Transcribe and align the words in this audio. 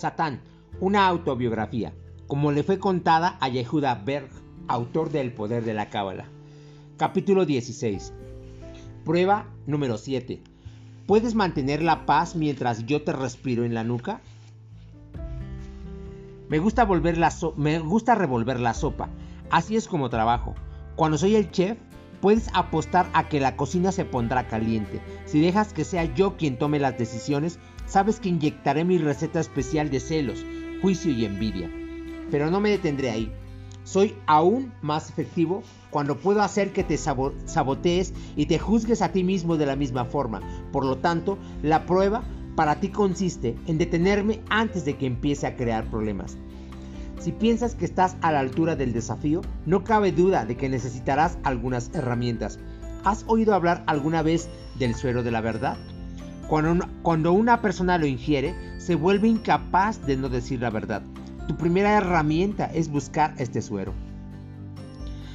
Satán, 0.00 0.40
una 0.80 1.06
autobiografía, 1.06 1.92
como 2.26 2.52
le 2.52 2.62
fue 2.62 2.78
contada 2.78 3.36
a 3.38 3.50
Yehuda 3.50 3.96
Berg, 3.96 4.30
autor 4.66 5.10
del 5.10 5.30
Poder 5.30 5.62
de 5.62 5.74
la 5.74 5.90
Cábala. 5.90 6.24
Capítulo 6.96 7.44
16. 7.44 8.14
Prueba 9.04 9.46
número 9.66 9.98
7. 9.98 10.42
¿Puedes 11.06 11.34
mantener 11.34 11.82
la 11.82 12.06
paz 12.06 12.34
mientras 12.34 12.86
yo 12.86 13.02
te 13.02 13.12
respiro 13.12 13.64
en 13.64 13.74
la 13.74 13.84
nuca? 13.84 14.22
Me 16.48 16.58
gusta, 16.58 16.84
volver 16.84 17.18
me 17.56 17.78
gusta 17.78 18.14
revolver 18.14 18.58
la 18.58 18.72
sopa. 18.72 19.10
Así 19.50 19.76
es 19.76 19.86
como 19.86 20.08
trabajo. 20.08 20.54
Cuando 20.96 21.18
soy 21.18 21.36
el 21.36 21.50
chef, 21.50 21.76
puedes 22.20 22.48
apostar 22.52 23.08
a 23.12 23.28
que 23.28 23.40
la 23.40 23.56
cocina 23.56 23.92
se 23.92 24.04
pondrá 24.04 24.46
caliente. 24.46 25.00
Si 25.26 25.40
dejas 25.40 25.72
que 25.72 25.84
sea 25.84 26.04
yo 26.14 26.36
quien 26.36 26.58
tome 26.58 26.78
las 26.78 26.98
decisiones, 26.98 27.58
sabes 27.86 28.20
que 28.20 28.28
inyectaré 28.28 28.84
mi 28.84 28.98
receta 28.98 29.40
especial 29.40 29.90
de 29.90 30.00
celos, 30.00 30.44
juicio 30.82 31.12
y 31.12 31.24
envidia. 31.24 31.70
Pero 32.30 32.50
no 32.50 32.60
me 32.60 32.70
detendré 32.70 33.10
ahí. 33.10 33.32
Soy 33.82 34.14
aún 34.26 34.72
más 34.82 35.08
efectivo 35.08 35.62
cuando 35.90 36.18
puedo 36.18 36.42
hacer 36.42 36.72
que 36.72 36.84
te 36.84 36.96
sabotees 36.96 38.12
y 38.36 38.46
te 38.46 38.58
juzgues 38.58 39.02
a 39.02 39.10
ti 39.10 39.24
mismo 39.24 39.56
de 39.56 39.66
la 39.66 39.74
misma 39.74 40.04
forma. 40.04 40.40
Por 40.70 40.84
lo 40.84 40.98
tanto, 40.98 41.38
la 41.62 41.86
prueba 41.86 42.22
para 42.54 42.78
ti 42.78 42.88
consiste 42.88 43.56
en 43.66 43.78
detenerme 43.78 44.42
antes 44.50 44.84
de 44.84 44.96
que 44.96 45.06
empiece 45.06 45.46
a 45.46 45.56
crear 45.56 45.90
problemas. 45.90 46.36
Si 47.20 47.32
piensas 47.32 47.74
que 47.74 47.84
estás 47.84 48.16
a 48.22 48.32
la 48.32 48.40
altura 48.40 48.76
del 48.76 48.94
desafío, 48.94 49.42
no 49.66 49.84
cabe 49.84 50.10
duda 50.10 50.46
de 50.46 50.56
que 50.56 50.70
necesitarás 50.70 51.36
algunas 51.44 51.90
herramientas. 51.92 52.58
¿Has 53.04 53.24
oído 53.26 53.54
hablar 53.54 53.84
alguna 53.86 54.22
vez 54.22 54.48
del 54.78 54.94
suero 54.94 55.22
de 55.22 55.30
la 55.30 55.42
verdad? 55.42 55.76
Cuando 56.48 57.32
una 57.32 57.60
persona 57.60 57.98
lo 57.98 58.06
ingiere, 58.06 58.54
se 58.78 58.94
vuelve 58.94 59.28
incapaz 59.28 60.04
de 60.06 60.16
no 60.16 60.30
decir 60.30 60.62
la 60.62 60.70
verdad. 60.70 61.02
Tu 61.46 61.58
primera 61.58 61.94
herramienta 61.98 62.64
es 62.64 62.88
buscar 62.88 63.34
este 63.36 63.60
suero. 63.60 63.92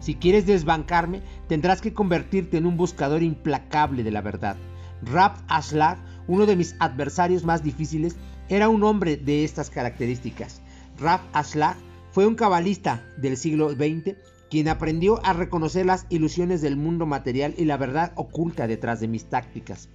Si 0.00 0.14
quieres 0.14 0.46
desbancarme, 0.46 1.20
tendrás 1.46 1.82
que 1.82 1.92
convertirte 1.92 2.56
en 2.56 2.64
un 2.64 2.78
buscador 2.78 3.22
implacable 3.22 4.02
de 4.02 4.10
la 4.12 4.22
verdad. 4.22 4.56
Rab 5.02 5.34
Ashlag, 5.46 5.98
uno 6.26 6.46
de 6.46 6.56
mis 6.56 6.74
adversarios 6.78 7.44
más 7.44 7.62
difíciles, 7.62 8.16
era 8.48 8.70
un 8.70 8.82
hombre 8.82 9.18
de 9.18 9.44
estas 9.44 9.68
características. 9.68 10.62
Rab 10.98 11.20
Ashlag 11.32 11.76
fue 12.10 12.26
un 12.26 12.34
cabalista 12.34 13.04
del 13.16 13.36
siglo 13.36 13.70
XX 13.70 14.16
quien 14.50 14.68
aprendió 14.68 15.24
a 15.24 15.32
reconocer 15.32 15.86
las 15.86 16.06
ilusiones 16.08 16.62
del 16.62 16.76
mundo 16.76 17.04
material 17.04 17.54
y 17.58 17.64
la 17.64 17.76
verdad 17.76 18.12
oculta 18.16 18.66
detrás 18.66 19.00
de 19.00 19.08
mis 19.08 19.26
tácticas. 19.26 19.88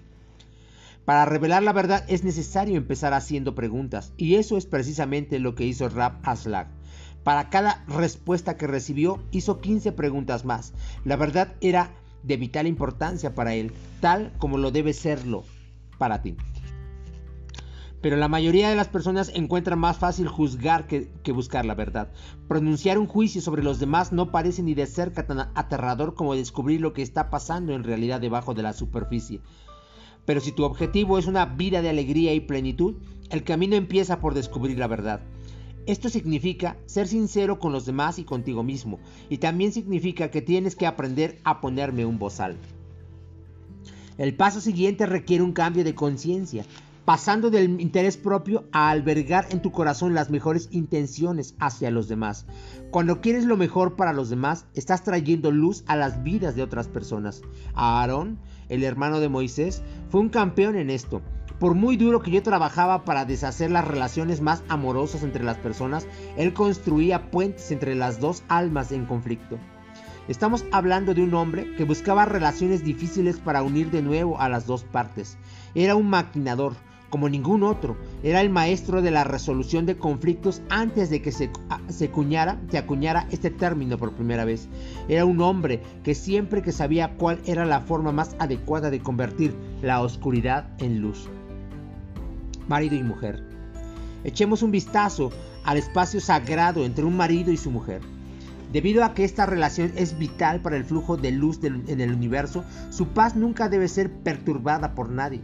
Para 1.05 1.25
revelar 1.25 1.63
la 1.63 1.73
verdad 1.73 2.05
es 2.07 2.23
necesario 2.23 2.77
empezar 2.77 3.13
haciendo 3.13 3.55
preguntas, 3.55 4.13
y 4.17 4.35
eso 4.35 4.57
es 4.57 4.65
precisamente 4.65 5.39
lo 5.39 5.55
que 5.55 5.65
hizo 5.65 5.89
Rab 5.89 6.19
Aslag. 6.23 6.67
Para 7.23 7.49
cada 7.49 7.83
respuesta 7.87 8.57
que 8.57 8.67
recibió, 8.67 9.19
hizo 9.31 9.61
15 9.61 9.91
preguntas 9.93 10.45
más. 10.45 10.73
La 11.05 11.15
verdad 11.15 11.53
era 11.61 11.91
de 12.23 12.37
vital 12.37 12.67
importancia 12.67 13.33
para 13.33 13.53
él, 13.55 13.71
tal 13.99 14.31
como 14.37 14.57
lo 14.57 14.71
debe 14.71 14.93
serlo 14.93 15.43
para 15.97 16.21
ti. 16.21 16.35
Pero 18.01 18.17
la 18.17 18.27
mayoría 18.27 18.69
de 18.69 18.75
las 18.75 18.87
personas 18.87 19.31
encuentran 19.35 19.77
más 19.77 19.97
fácil 19.97 20.27
juzgar 20.27 20.87
que, 20.87 21.09
que, 21.23 21.31
buscar 21.31 21.65
la 21.65 21.75
verdad. 21.75 22.11
Pronunciar 22.47 22.97
un 22.97 23.05
juicio 23.05 23.41
sobre 23.41 23.63
los 23.63 23.79
demás 23.79 24.11
no 24.11 24.31
parece 24.31 24.63
ni 24.63 24.73
de 24.73 24.87
cerca 24.87 25.27
tan 25.27 25.51
aterrador 25.53 26.15
como 26.15 26.35
descubrir 26.35 26.81
lo 26.81 26.93
que 26.93 27.03
está 27.03 27.29
pasando 27.29 27.73
en 27.73 27.83
realidad 27.83 28.19
debajo 28.19 28.53
de 28.53 28.63
la 28.63 28.73
superficie. 28.73 29.39
Pero 30.25 30.39
si 30.39 30.51
tu 30.51 30.63
objetivo 30.63 31.17
es 31.17 31.27
una 31.27 31.45
vida 31.45 31.81
de 31.81 31.89
alegría 31.89 32.33
y 32.33 32.39
plenitud, 32.39 32.95
el 33.29 33.43
camino 33.43 33.75
empieza 33.75 34.19
por 34.19 34.33
descubrir 34.33 34.77
la 34.77 34.87
verdad. 34.87 35.21
Esto 35.87 36.09
significa 36.09 36.77
ser 36.85 37.07
sincero 37.07 37.57
con 37.57 37.71
los 37.71 37.85
demás 37.85 38.19
y 38.19 38.23
contigo 38.23 38.61
mismo, 38.61 38.99
y 39.29 39.39
también 39.39 39.71
significa 39.71 40.29
que 40.29 40.41
tienes 40.41 40.75
que 40.75 40.85
aprender 40.85 41.39
a 41.43 41.59
ponerme 41.59 42.05
un 42.05 42.19
bozal. 42.19 42.57
El 44.17 44.35
paso 44.35 44.61
siguiente 44.61 45.07
requiere 45.07 45.43
un 45.43 45.53
cambio 45.53 45.83
de 45.83 45.95
conciencia, 45.95 46.65
pasando 47.05 47.49
del 47.49 47.81
interés 47.81 48.17
propio 48.17 48.65
a 48.71 48.89
albergar 48.89 49.47
en 49.49 49.61
tu 49.61 49.71
corazón 49.71 50.13
las 50.13 50.29
mejores 50.29 50.69
intenciones 50.71 51.55
hacia 51.59 51.91
los 51.91 52.07
demás. 52.07 52.45
Cuando 52.91 53.21
quieres 53.21 53.45
lo 53.45 53.57
mejor 53.57 53.95
para 53.95 54.13
los 54.13 54.29
demás, 54.29 54.65
estás 54.73 55.03
trayendo 55.03 55.51
luz 55.51 55.83
a 55.87 55.95
las 55.95 56.23
vidas 56.23 56.55
de 56.55 56.63
otras 56.63 56.87
personas. 56.87 57.41
Aarón 57.73 58.39
el 58.71 58.85
hermano 58.85 59.19
de 59.19 59.27
Moisés, 59.27 59.83
fue 60.09 60.21
un 60.21 60.29
campeón 60.29 60.77
en 60.77 60.89
esto. 60.89 61.21
Por 61.59 61.75
muy 61.75 61.97
duro 61.97 62.21
que 62.21 62.31
yo 62.31 62.41
trabajaba 62.41 63.03
para 63.03 63.25
deshacer 63.25 63.69
las 63.69 63.85
relaciones 63.85 64.39
más 64.39 64.63
amorosas 64.69 65.23
entre 65.23 65.43
las 65.43 65.57
personas, 65.57 66.07
él 66.37 66.53
construía 66.53 67.29
puentes 67.29 67.69
entre 67.71 67.95
las 67.95 68.21
dos 68.21 68.43
almas 68.47 68.93
en 68.93 69.05
conflicto. 69.05 69.59
Estamos 70.29 70.63
hablando 70.71 71.13
de 71.13 71.21
un 71.21 71.33
hombre 71.33 71.75
que 71.75 71.83
buscaba 71.83 72.23
relaciones 72.23 72.81
difíciles 72.85 73.39
para 73.39 73.61
unir 73.61 73.91
de 73.91 74.01
nuevo 74.01 74.39
a 74.39 74.47
las 74.47 74.65
dos 74.65 74.85
partes. 74.85 75.37
Era 75.75 75.95
un 75.95 76.09
maquinador, 76.09 76.75
como 77.11 77.29
ningún 77.29 77.61
otro. 77.61 77.95
Era 78.23 78.41
el 78.41 78.49
maestro 78.49 79.03
de 79.03 79.11
la 79.11 79.23
resolución 79.23 79.85
de 79.85 79.97
conflictos 79.97 80.63
antes 80.69 81.11
de 81.11 81.21
que 81.21 81.31
se, 81.31 81.51
se, 81.89 82.09
cuñara, 82.09 82.59
se 82.71 82.79
acuñara 82.79 83.27
este 83.29 83.51
término 83.51 83.99
por 83.99 84.13
primera 84.13 84.45
vez. 84.45 84.67
Era 85.07 85.25
un 85.25 85.41
hombre 85.41 85.83
que 86.03 86.15
siempre 86.15 86.63
que 86.63 86.71
sabía 86.71 87.13
cuál 87.17 87.39
era 87.45 87.65
la 87.65 87.81
forma 87.81 88.11
más 88.11 88.35
adecuada 88.39 88.89
de 88.89 89.01
convertir 89.01 89.53
la 89.83 90.01
oscuridad 90.01 90.69
en 90.79 91.01
luz. 91.01 91.29
Marido 92.67 92.95
y 92.95 93.03
mujer. 93.03 93.43
Echemos 94.23 94.63
un 94.63 94.71
vistazo 94.71 95.31
al 95.65 95.77
espacio 95.77 96.21
sagrado 96.21 96.85
entre 96.85 97.03
un 97.03 97.17
marido 97.17 97.51
y 97.51 97.57
su 97.57 97.69
mujer. 97.69 98.01
Debido 98.71 99.03
a 99.03 99.13
que 99.13 99.25
esta 99.25 99.45
relación 99.45 99.91
es 99.97 100.17
vital 100.17 100.61
para 100.61 100.77
el 100.77 100.85
flujo 100.85 101.17
de 101.17 101.31
luz 101.31 101.59
en 101.61 101.99
el 101.99 102.13
universo, 102.13 102.63
su 102.89 103.09
paz 103.09 103.35
nunca 103.35 103.67
debe 103.67 103.89
ser 103.89 104.09
perturbada 104.09 104.95
por 104.95 105.09
nadie. 105.09 105.41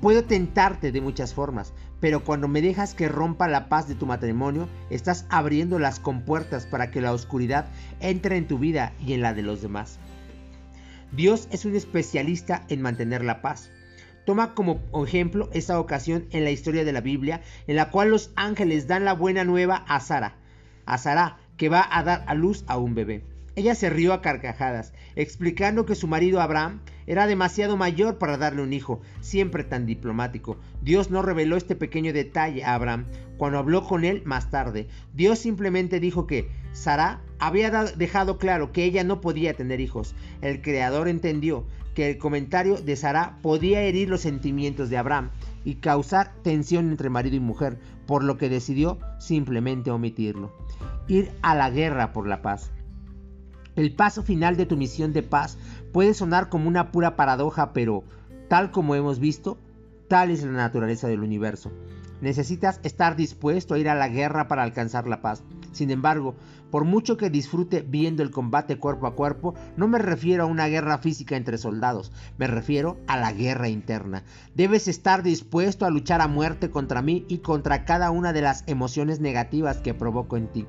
Puedo 0.00 0.24
tentarte 0.24 0.92
de 0.92 1.02
muchas 1.02 1.34
formas, 1.34 1.74
pero 2.00 2.24
cuando 2.24 2.48
me 2.48 2.62
dejas 2.62 2.94
que 2.94 3.08
rompa 3.08 3.48
la 3.48 3.68
paz 3.68 3.86
de 3.86 3.94
tu 3.94 4.06
matrimonio, 4.06 4.66
estás 4.88 5.26
abriendo 5.28 5.78
las 5.78 6.00
compuertas 6.00 6.64
para 6.64 6.90
que 6.90 7.02
la 7.02 7.12
oscuridad 7.12 7.66
entre 8.00 8.38
en 8.38 8.48
tu 8.48 8.58
vida 8.58 8.94
y 9.04 9.12
en 9.12 9.20
la 9.20 9.34
de 9.34 9.42
los 9.42 9.60
demás. 9.60 9.98
Dios 11.12 11.48
es 11.50 11.66
un 11.66 11.76
especialista 11.76 12.64
en 12.68 12.80
mantener 12.80 13.22
la 13.22 13.42
paz. 13.42 13.70
Toma 14.24 14.54
como 14.54 14.80
ejemplo 15.04 15.50
esa 15.52 15.78
ocasión 15.78 16.26
en 16.30 16.44
la 16.44 16.50
historia 16.50 16.84
de 16.84 16.92
la 16.92 17.02
Biblia 17.02 17.42
en 17.66 17.76
la 17.76 17.90
cual 17.90 18.10
los 18.10 18.30
ángeles 18.36 18.86
dan 18.86 19.04
la 19.04 19.12
buena 19.12 19.44
nueva 19.44 19.84
a 19.86 20.00
Sara, 20.00 20.36
a 20.86 20.96
Sara 20.96 21.38
que 21.58 21.68
va 21.68 21.86
a 21.90 22.02
dar 22.04 22.24
a 22.26 22.34
luz 22.34 22.64
a 22.68 22.78
un 22.78 22.94
bebé. 22.94 23.22
Ella 23.56 23.74
se 23.74 23.90
rió 23.90 24.14
a 24.14 24.22
carcajadas, 24.22 24.94
explicando 25.16 25.84
que 25.84 25.94
su 25.94 26.06
marido 26.06 26.40
Abraham 26.40 26.80
era 27.06 27.26
demasiado 27.26 27.76
mayor 27.76 28.18
para 28.18 28.36
darle 28.36 28.62
un 28.62 28.72
hijo, 28.72 29.00
siempre 29.20 29.64
tan 29.64 29.86
diplomático. 29.86 30.56
Dios 30.82 31.10
no 31.10 31.22
reveló 31.22 31.56
este 31.56 31.76
pequeño 31.76 32.12
detalle 32.12 32.64
a 32.64 32.74
Abraham 32.74 33.06
cuando 33.36 33.58
habló 33.58 33.84
con 33.84 34.04
él 34.04 34.22
más 34.24 34.50
tarde. 34.50 34.88
Dios 35.14 35.38
simplemente 35.38 36.00
dijo 36.00 36.26
que 36.26 36.48
Sara 36.72 37.22
había 37.38 37.70
dejado 37.70 38.38
claro 38.38 38.72
que 38.72 38.84
ella 38.84 39.02
no 39.04 39.20
podía 39.20 39.54
tener 39.54 39.80
hijos. 39.80 40.14
El 40.42 40.62
creador 40.62 41.08
entendió 41.08 41.64
que 41.94 42.10
el 42.10 42.18
comentario 42.18 42.76
de 42.76 42.96
Sara 42.96 43.38
podía 43.42 43.82
herir 43.82 44.08
los 44.08 44.20
sentimientos 44.20 44.90
de 44.90 44.98
Abraham 44.98 45.30
y 45.64 45.76
causar 45.76 46.32
tensión 46.42 46.90
entre 46.90 47.10
marido 47.10 47.36
y 47.36 47.40
mujer, 47.40 47.78
por 48.06 48.24
lo 48.24 48.38
que 48.38 48.48
decidió 48.48 48.98
simplemente 49.18 49.90
omitirlo. 49.90 50.52
Ir 51.08 51.30
a 51.42 51.54
la 51.54 51.70
guerra 51.70 52.12
por 52.12 52.26
la 52.26 52.42
paz. 52.42 52.70
El 53.76 53.94
paso 53.94 54.22
final 54.22 54.56
de 54.56 54.66
tu 54.66 54.76
misión 54.76 55.12
de 55.12 55.22
paz 55.22 55.58
puede 55.92 56.14
sonar 56.14 56.48
como 56.48 56.68
una 56.68 56.90
pura 56.90 57.16
paradoja, 57.16 57.72
pero 57.72 58.04
tal 58.48 58.70
como 58.70 58.94
hemos 58.94 59.20
visto, 59.20 59.58
tal 60.08 60.30
es 60.30 60.42
la 60.42 60.50
naturaleza 60.50 61.06
del 61.08 61.22
universo. 61.22 61.70
Necesitas 62.20 62.80
estar 62.82 63.16
dispuesto 63.16 63.74
a 63.74 63.78
ir 63.78 63.88
a 63.88 63.94
la 63.94 64.08
guerra 64.08 64.48
para 64.48 64.62
alcanzar 64.62 65.06
la 65.06 65.22
paz. 65.22 65.42
Sin 65.72 65.90
embargo, 65.90 66.34
por 66.70 66.84
mucho 66.84 67.16
que 67.16 67.30
disfrute 67.30 67.82
viendo 67.82 68.22
el 68.22 68.30
combate 68.30 68.76
cuerpo 68.76 69.06
a 69.06 69.14
cuerpo, 69.14 69.54
no 69.76 69.88
me 69.88 69.98
refiero 69.98 70.42
a 70.42 70.46
una 70.46 70.66
guerra 70.66 70.98
física 70.98 71.36
entre 71.36 71.56
soldados, 71.56 72.12
me 72.38 72.46
refiero 72.46 72.98
a 73.06 73.16
la 73.16 73.32
guerra 73.32 73.68
interna. 73.68 74.24
Debes 74.54 74.88
estar 74.88 75.22
dispuesto 75.22 75.86
a 75.86 75.90
luchar 75.90 76.20
a 76.20 76.28
muerte 76.28 76.70
contra 76.70 77.02
mí 77.02 77.24
y 77.28 77.38
contra 77.38 77.84
cada 77.84 78.10
una 78.10 78.32
de 78.32 78.42
las 78.42 78.64
emociones 78.66 79.20
negativas 79.20 79.78
que 79.78 79.94
provoco 79.94 80.36
en 80.36 80.48
ti. 80.48 80.66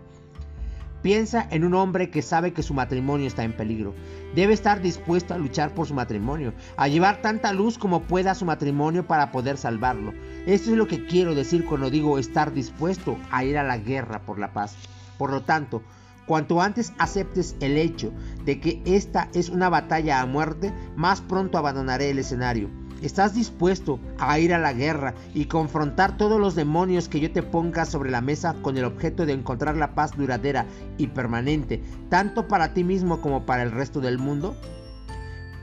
Piensa 1.02 1.48
en 1.50 1.64
un 1.64 1.74
hombre 1.74 2.12
que 2.12 2.22
sabe 2.22 2.54
que 2.54 2.62
su 2.62 2.76
matrimonio 2.76 3.26
está 3.26 3.44
en 3.44 3.54
peligro. 3.54 3.96
Debe 4.36 4.54
estar 4.54 4.82
dispuesto 4.82 5.34
a 5.34 5.38
luchar 5.38 5.74
por 5.74 5.88
su 5.88 5.96
matrimonio, 5.96 6.54
a 6.78 6.88
llevar 6.88 7.22
tanta 7.22 7.54
luz 7.54 7.80
como 7.80 8.04
pueda 8.04 8.32
a 8.32 8.36
su 8.36 8.46
matrimonio 8.46 9.08
para 9.08 9.32
poder 9.32 9.58
salvarlo. 9.58 10.14
Esto 10.46 10.72
es 10.72 10.78
lo 10.78 10.88
que 10.88 11.06
quiero 11.06 11.34
decir 11.34 11.66
cuando 11.66 11.90
digo 11.90 12.20
estar 12.20 12.54
dispuesto 12.54 13.18
a 13.32 13.44
ir 13.44 13.58
a 13.58 13.64
la 13.64 13.80
guerra 13.80 14.22
por 14.26 14.38
la 14.38 14.54
paz. 14.54 14.76
Por 15.18 15.32
lo 15.32 15.42
tanto, 15.42 15.82
cuanto 16.28 16.62
antes 16.62 16.94
aceptes 17.00 17.56
el 17.62 17.78
hecho 17.78 18.14
de 18.46 18.60
que 18.60 18.82
esta 18.86 19.28
es 19.34 19.50
una 19.50 19.70
batalla 19.70 20.22
a 20.22 20.26
muerte, 20.28 20.72
más 20.96 21.22
pronto 21.22 21.58
abandonaré 21.58 22.12
el 22.12 22.20
escenario. 22.20 22.81
¿Estás 23.02 23.34
dispuesto 23.34 24.00
a 24.20 24.38
ir 24.38 24.54
a 24.54 24.60
la 24.60 24.74
guerra 24.74 25.16
y 25.34 25.46
confrontar 25.46 26.18
todos 26.18 26.40
los 26.40 26.54
demonios 26.54 27.10
que 27.10 27.20
yo 27.20 27.32
te 27.32 27.42
ponga 27.42 27.86
sobre 27.86 28.12
la 28.12 28.22
mesa 28.22 28.56
con 28.62 28.78
el 28.78 28.86
objeto 28.86 29.26
de 29.26 29.34
encontrar 29.34 29.76
la 29.76 29.96
paz 29.96 30.16
duradera 30.16 30.68
y 31.00 31.08
permanente, 31.08 31.82
tanto 32.10 32.48
para 32.48 32.76
ti 32.76 32.84
mismo 32.84 33.20
como 33.20 33.44
para 33.48 33.64
el 33.64 33.72
resto 33.72 34.02
del 34.02 34.20
mundo? 34.20 34.56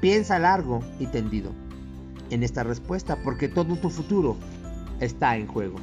Piensa 0.01 0.41
largo 0.41 0.81
y 0.99 1.07
tendido 1.07 1.53
en 2.31 2.43
esta 2.43 2.65
respuesta 2.65 3.17
porque 3.23 3.49
todo 3.49 3.77
tu 3.77 3.89
futuro 3.89 4.37
está 4.99 5.37
en 5.37 5.47
juego. 5.47 5.77